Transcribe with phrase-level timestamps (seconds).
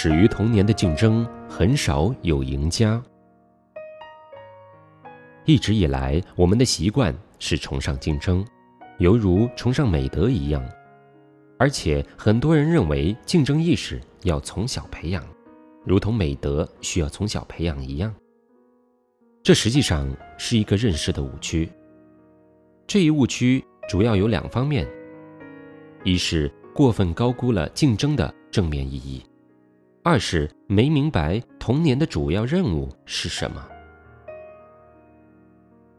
[0.00, 3.02] 始于童年的竞争很少有赢家。
[5.44, 8.46] 一直以来，我们的习惯是崇尚竞争，
[8.98, 10.64] 犹如崇尚美德一样，
[11.58, 15.26] 而且很多人认为竞争意识要从小培养，
[15.84, 18.14] 如同美德需要从小培养一样。
[19.42, 21.68] 这实际上是一个认识的误区。
[22.86, 24.88] 这一误区主要有两方面：
[26.04, 29.24] 一是过分高估了竞争的正面意义。
[30.08, 33.62] 二是没明白童年的主要任务是什么。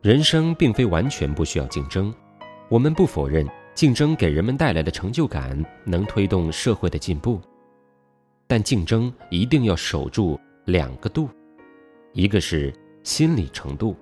[0.00, 2.12] 人生并非完全不需要竞争，
[2.68, 3.46] 我们不否认
[3.76, 7.40] 竞争给人们带来的成就感能推动社会的进步，
[8.48, 11.28] 但竞争一定要守住两个度，
[12.12, 13.94] 一个是心理程度，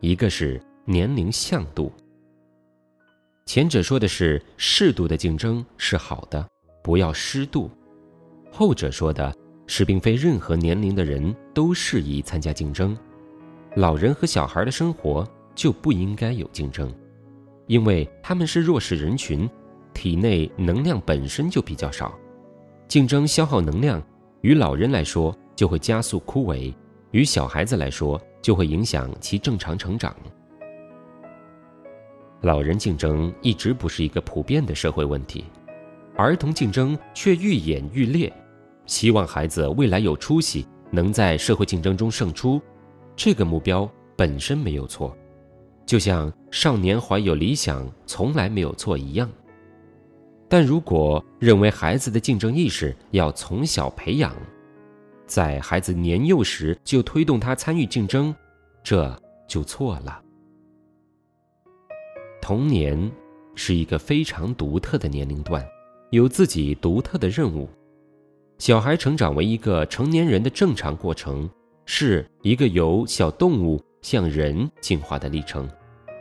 [0.00, 1.92] 一个是年龄向度。
[3.46, 6.44] 前者说的是适度的竞争是好的，
[6.82, 7.70] 不要失度；
[8.50, 9.32] 后者说的。
[9.66, 12.96] 是，并非任何年龄的人都适宜参加竞争。
[13.76, 16.92] 老人和小孩的生活就不应该有竞争，
[17.66, 19.48] 因为他们是弱势人群，
[19.92, 22.16] 体内能量本身就比较少。
[22.86, 24.02] 竞争消耗能量，
[24.42, 26.72] 于老人来说就会加速枯萎，
[27.10, 30.14] 于小孩子来说就会影响其正常成长。
[32.42, 35.44] 老人竞争一直不是一个普遍的社会问题，
[36.14, 38.30] 儿童竞争却愈演愈烈。
[38.86, 42.60] 希望孩子未来有出息，能在社会竞争中胜出，
[43.16, 45.16] 这个目标本身没有错，
[45.86, 49.30] 就像少年怀有理想从来没有错一样。
[50.48, 54.32] 但如果认为孩子的竞争意识要从小培养，
[55.26, 58.34] 在孩子年幼时就推动他参与竞争，
[58.82, 59.18] 这
[59.48, 60.20] 就错了。
[62.40, 63.10] 童年
[63.54, 65.66] 是一个非常独特的年龄段，
[66.10, 67.66] 有自己独特的任务。
[68.58, 71.48] 小孩成长为一个成年人的正常过程，
[71.84, 75.68] 是一个由小动物向人进化的历程，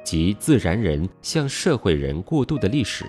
[0.03, 3.05] 即自然人向社会人过渡的历史。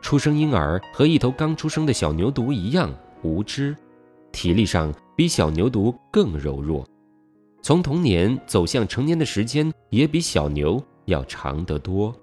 [0.00, 2.92] 出生婴儿和一头刚出生的小牛犊一样
[3.22, 3.76] 无知，
[4.30, 6.86] 体力上比小牛犊更柔弱，
[7.62, 12.14] 从童年走向成年的时间也比小牛要长得多。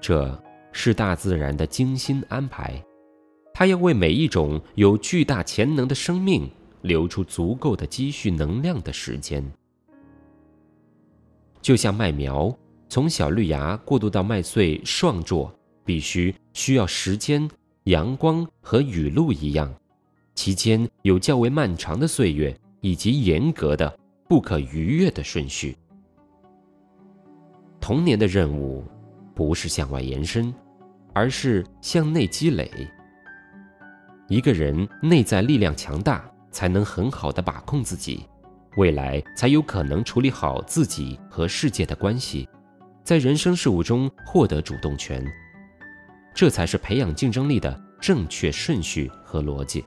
[0.00, 0.38] 这
[0.72, 2.80] 是大自然的精心安排。
[3.58, 6.48] 他要为每一种有巨大潜能的生命
[6.82, 9.44] 留出足够的积蓄能量的时间，
[11.60, 12.56] 就像麦苗
[12.88, 15.52] 从小绿芽过渡到麦穗壮硕，
[15.84, 17.50] 必须需要时间、
[17.82, 19.74] 阳光和雨露一样，
[20.36, 23.98] 其间有较为漫长的岁月以及严格的、
[24.28, 25.76] 不可逾越的顺序。
[27.80, 28.84] 童年的任务
[29.34, 30.54] 不是向外延伸，
[31.12, 32.70] 而是向内积累。
[34.28, 38.26] 一个人内在力量强大，才能很好的把控自己，
[38.76, 42.46] 未来才有可能处理好自己和世界的关系，
[43.02, 45.24] 在人生事物中获得主动权。
[46.34, 49.82] 这才是培养竞争力的正确顺序和逻辑。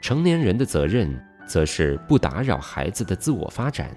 [0.00, 3.94] 成年人的责任，则是不打扰孩子的自我发展，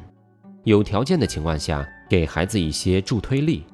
[0.65, 3.65] 有条件的情况下，给孩子一些助推力。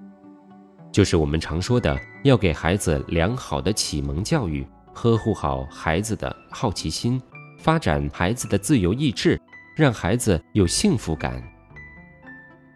[0.93, 7.19] 就是我们常说的，要给孩子良好的启蒙教育，呵护好孩子的好奇心，
[7.57, 9.41] 发展孩子的自由意志，
[9.75, 11.41] 让孩子有幸福感。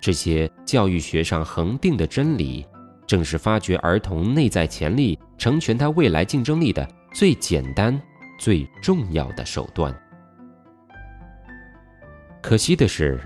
[0.01, 2.65] 这些教育学上恒定的真理，
[3.05, 8.01] 正是发掘儿童内在潜力、成全他未来竞争力的最简单、
[8.39, 9.95] 最重要的手段。
[12.41, 13.21] 可惜的是。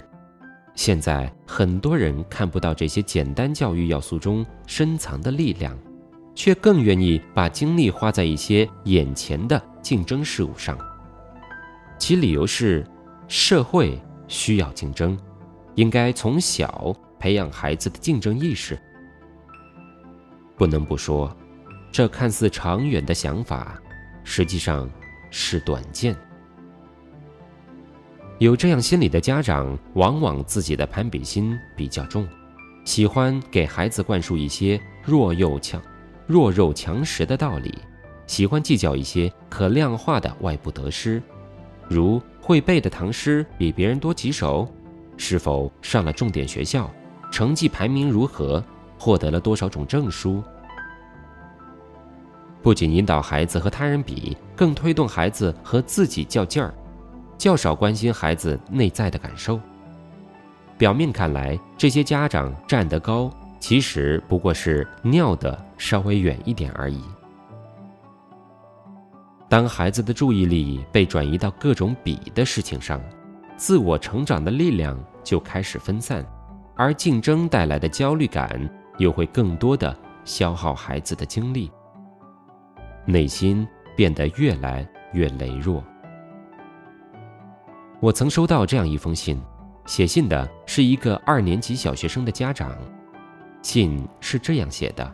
[0.75, 5.77] 现在很多人看不到这些简单教育要素中深藏的力量，
[6.33, 10.77] 却更愿意把精力花在一些眼前的竞争事物上。
[11.99, 12.85] 其理由是，
[13.27, 15.17] 社会需要竞争，
[15.75, 18.79] 应该从小培养孩子的竞争意识。
[20.55, 21.35] 不能不说，
[21.91, 23.79] 这看似长远的想法，
[24.23, 24.89] 实际上
[25.29, 26.15] 是短见。
[28.41, 32.27] 有这样心理的家长，往往自己的攀比心比较重，
[32.85, 35.79] 喜欢给孩子灌输一些弱肉强、
[36.25, 37.71] 弱肉强食的道理，
[38.25, 41.21] 喜欢计较一些可量化的外部得失，
[41.87, 44.67] 如会背的唐诗比别人多几首，
[45.17, 46.89] 是否上了重点学校，
[47.31, 48.63] 成绩排名如何，
[48.97, 50.43] 获得了多少种证书。
[52.63, 56.73] 不仅引导孩子和他人比，更推动孩子和自己较劲儿。
[57.41, 59.59] 较少关心孩子内在的感受。
[60.77, 67.01] 表面看来，这些家长站得高，其实不过是尿得稍微远一点而已。
[69.49, 73.01] 当孩子的注意力被转移到各种比的事情上，
[73.57, 76.23] 自我成长的力量就开始分散，
[76.75, 81.71] 而竞争带来的焦虑感又会更多的消耗孩子的精力，
[83.03, 85.83] 内心变得越来越羸弱。
[88.01, 89.39] 我曾收到这样一封信，
[89.85, 92.75] 写信的是一个二年级小学生的家长，
[93.61, 95.11] 信是这样写的：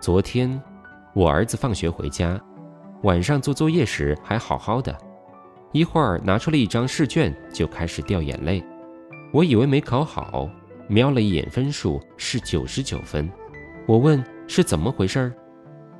[0.00, 0.58] 昨天，
[1.12, 2.40] 我儿子放学回家，
[3.02, 4.96] 晚上做作业时还好好的。
[5.72, 8.64] 一会儿拿出了一张试卷，就开始掉眼泪。
[9.30, 10.48] 我以为没考好，
[10.88, 13.30] 瞄了一眼分数是九十九分。
[13.86, 15.30] 我问是怎么回事，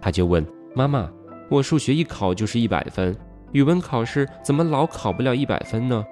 [0.01, 0.43] 他就问
[0.75, 1.13] 妈妈
[1.51, 3.15] ：“我数学一考就是一百分，
[3.55, 6.05] 语文考试怎么老考不了一百分呢？”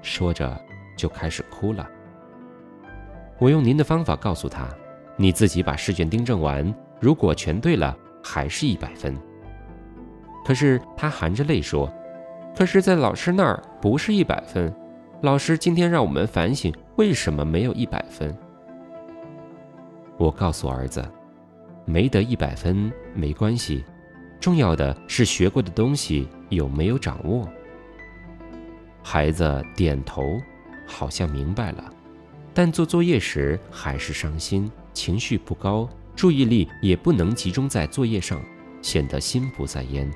[0.00, 0.58] 说着
[0.96, 1.86] 就开始哭了。
[3.38, 4.68] 我用您的方法告诉他
[5.18, 9.14] ：“你自己把试卷订正完，如果全对了，还是一百分。”
[10.46, 11.92] 可是他含着泪说。
[12.56, 14.72] 可是，在老师那儿不是一百分。
[15.22, 18.32] 老师今天让我们反省，为什么没有一百分？
[20.16, 21.04] 我告诉儿子，
[21.84, 23.84] 没得一百分没关系，
[24.38, 27.48] 重要的是学过的东西有没有掌握。
[29.02, 30.40] 孩子点头，
[30.86, 31.92] 好像明白了，
[32.54, 38.40] 但做作业时还是伤心，情绪不高，注意力也不能集中在作业上，
[38.80, 40.10] 显得心不在焉。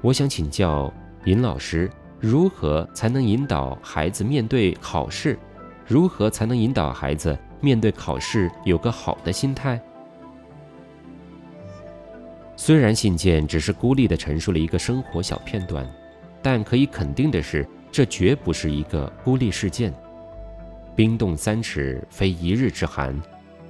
[0.00, 0.92] 我想请教
[1.24, 1.90] 尹老师，
[2.20, 5.36] 如何才能引导孩子面对考试？
[5.86, 9.80] 如何才能引导孩子面对考试有个好的心态？
[12.60, 15.88] 虽然信件只是孤立地陈述了一个生活小片段，
[16.42, 19.94] 但可以肯定的是，这绝不是一个孤立事件。
[20.96, 23.16] 冰冻三尺，非一日之寒。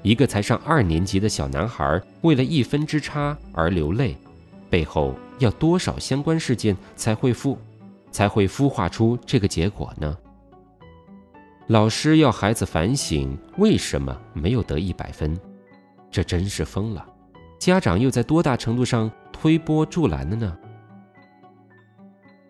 [0.02, 4.16] 一个才上二年级的小男孩为了一分之差而流泪，
[4.70, 5.14] 背后。
[5.38, 7.56] 要多少相关事件才会孵，
[8.10, 10.18] 才会孵化出这个结果呢？
[11.68, 15.38] 老师要孩子反省为什么没有得一百分，
[16.10, 17.06] 这真是疯了。
[17.58, 20.56] 家长又在多大程度上推波助澜了呢？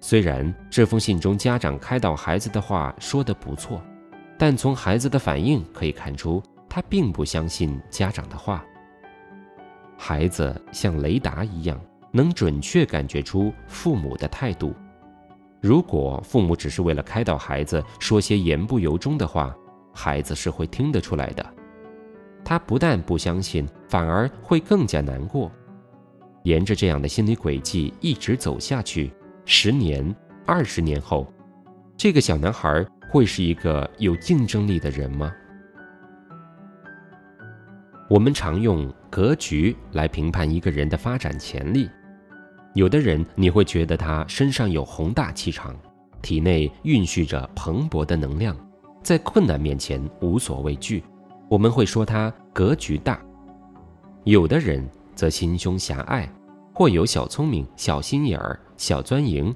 [0.01, 3.83] 虽然这封信中家长开导孩子的话说得不错，
[4.39, 8.65] 但从孩子的反应可以看出，他并不相信家长的话。
[9.97, 11.81] 孩子像雷达一样。
[12.11, 14.75] 能准确感觉出父母的态度。
[15.61, 19.55] 如果父母只是为了开导孩子说些言不由衷的话，
[19.93, 21.45] 孩子是会听得出来的。
[22.45, 25.51] 他不但不相信，反而会更加难过。
[26.45, 29.13] 沿着这样的心理轨迹一直走下去，
[29.45, 30.15] 十年、
[30.47, 31.31] 二十年后，
[31.97, 35.33] 这个小男孩会是一个有竞争力的人吗？
[38.09, 41.91] 我们常用格局来评判一个人的发展潜力。
[42.75, 45.77] 有的人你会觉得他身上有宏大气场，
[46.23, 48.57] 体内蕴蓄着蓬勃的能量，
[49.03, 51.03] 在困难面前无所畏惧，
[51.49, 53.21] 我们会说他格局大。
[54.25, 56.31] 有的人则心胸狭隘，
[56.75, 59.55] 或有小聪明、小心眼儿、小钻营，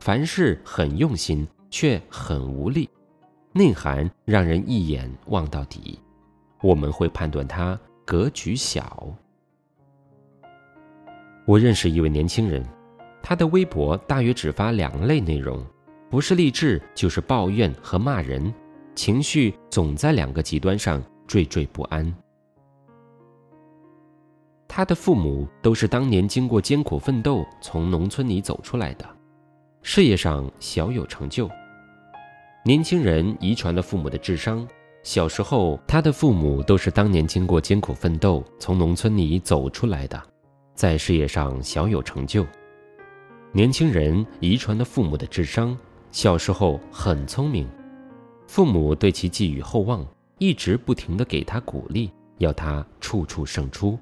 [0.00, 2.88] 凡事很用心却很无力，
[3.52, 5.98] 内涵让人一眼望到底，
[6.60, 9.08] 我们会判断他格局小。
[11.46, 12.62] 我认识一位年轻人，
[13.22, 15.64] 他的微博大约只发两类内容，
[16.10, 18.52] 不是励志就是抱怨和骂人，
[18.94, 22.12] 情绪总在两个极端上惴惴不安。
[24.66, 29.08] 他的父母都是当年经过艰苦奋斗从农村里走出来的，
[29.82, 31.48] 事业上小有成就。
[32.64, 34.66] 年轻人遗传了父母的智商，
[35.04, 40.20] 小时候他的父母都是当年经过艰苦奋斗从农村里走出来的。
[40.74, 42.44] 在事业上小有成就，
[43.52, 45.78] 年轻人遗传了父母的智商，
[46.10, 47.68] 小时候很聪明，
[48.48, 50.04] 父母对其寄予厚望，
[50.40, 53.98] 一直不停的给他鼓励，要他处处胜出。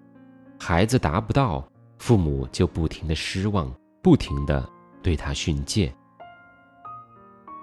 [0.57, 1.69] 孩子达不到，
[1.99, 4.67] 父母就不停的失望，不停的
[5.03, 5.93] 对他训诫。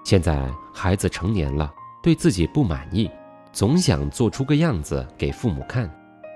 [0.04, 3.10] 现在孩子成年了，对自己不满意，
[3.50, 5.90] 总想做出个样子给父母看，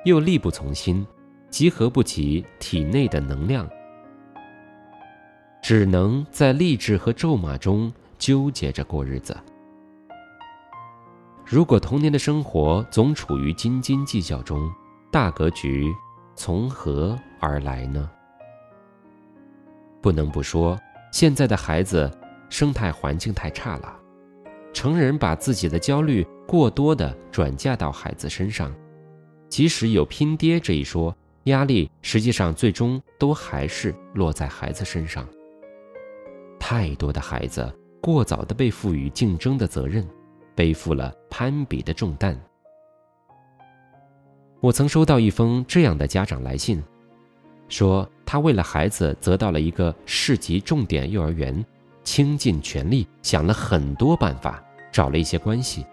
[0.06, 1.06] 又力不从心。
[1.50, 3.68] 集合不起体内的能量，
[5.60, 9.36] 只能在励志和咒骂中纠结着过日子。
[11.50, 14.72] 如果童年的生活总处于斤斤计较中，
[15.10, 15.92] 大格局
[16.36, 18.08] 从何而来呢？
[20.00, 20.78] 不能不说，
[21.10, 22.08] 现在的孩子
[22.48, 23.96] 生态环境太差了，
[24.72, 28.72] 成人把自己的焦虑过多的转嫁到孩子身上，
[29.48, 31.12] 即使有拼爹这一说。
[31.44, 35.26] 压力实际上最终都还是落在孩子身上。
[36.60, 40.06] 太多的孩子过早的被赋予竞争的责任，
[40.60, 42.38] 背负了攀比的重担。
[44.60, 46.84] 我曾收到一封这样的家长来信，
[47.66, 51.64] 说他为了孩子得到了一个市级重点幼儿园，
[52.04, 54.62] 倾尽全力想了很多办法，
[54.92, 55.86] 找了一些关系，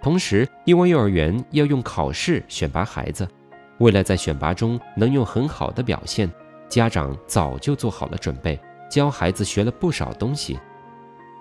[0.00, 3.28] 同时因为幼儿园要用考试选拔孩子。
[3.76, 6.32] 为了在选拔中能用很好的表现，
[6.70, 8.58] 家长早就做好了准备，
[8.90, 10.58] 教孩子学了不少东西，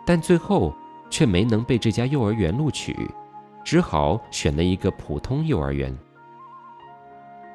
[0.05, 0.75] 但最后
[1.13, 3.07] 却没能被这家幼儿园录取，
[3.63, 5.95] 只好选了一个普通幼儿园。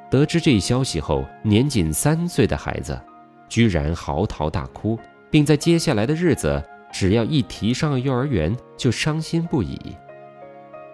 [0.09, 2.97] 得知这一消息后，年仅三岁的孩子
[3.49, 4.97] 居然嚎啕大哭，
[5.29, 6.63] 并在接下来的日子，
[6.93, 9.77] 只要一提上幼儿园就伤心不已。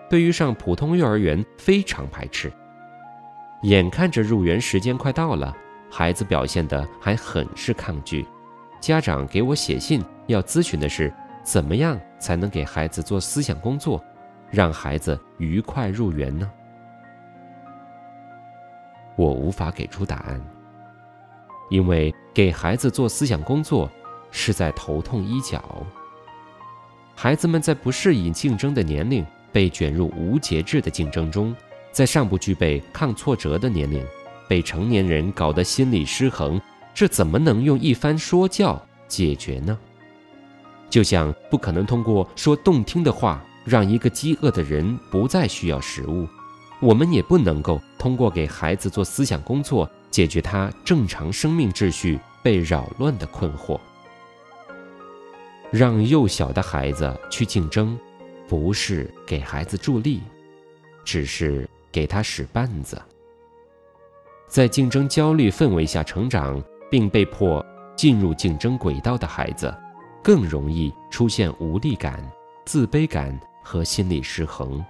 [0.09, 2.50] 对于上普通幼儿园非常排斥。
[3.64, 5.54] 眼看着入园时间快到了，
[5.90, 8.26] 孩子表现得还很是抗拒。
[8.80, 11.12] 家长给我写信要咨询的是，
[11.44, 14.02] 怎么样才能给孩子做思想工作，
[14.50, 16.50] 让孩子愉快入园呢？
[19.14, 20.40] 我无法给出答案，
[21.70, 23.88] 因为给孩子做思想工作
[24.30, 25.62] 是在头痛医脚。
[27.14, 31.54] 孩子们在不适应竞争的年龄，被卷入无节制的竞争中。
[31.92, 34.04] 在尚不具备抗挫折的年龄，
[34.48, 36.60] 被成年人搞得心理失衡，
[36.92, 39.78] 这怎么能用一番说教解决呢？
[40.91, 46.29] 就像不可能通过说动听的话让一个饥饿的人不再需要食物，
[46.81, 53.79] 我们也不能够通过给孩子做思想工作解决他正常生命秩序被扰乱的困惑。
[55.71, 57.99] 让幼小的孩子去竞争，
[58.47, 60.21] 不是给孩子助力，
[61.05, 61.69] 只是。
[61.95, 63.00] 给他使绊子，
[64.49, 66.61] 在竞争焦虑氛围下成长
[66.91, 67.64] 并被迫
[67.95, 69.73] 进入竞争轨道的孩子，
[70.25, 72.19] 更容易出现无力感、
[72.64, 74.83] 自卑感和心理失衡。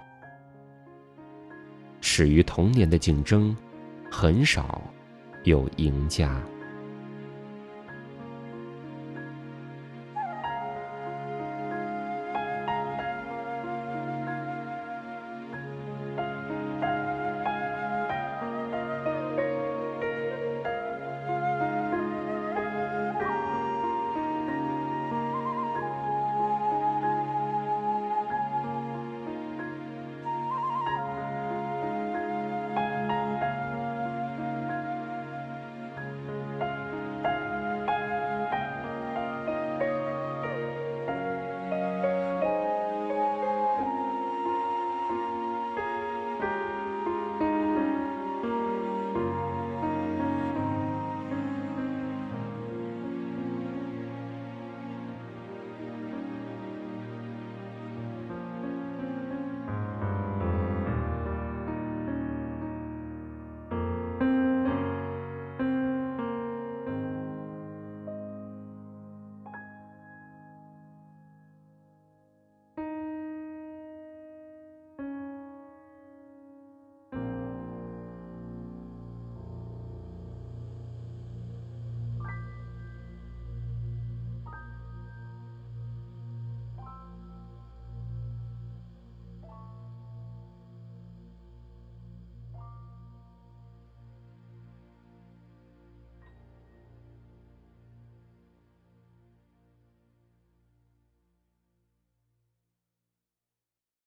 [1.99, 3.53] 始于童年的竞争，
[4.09, 4.81] 很少
[5.43, 6.41] 有赢家。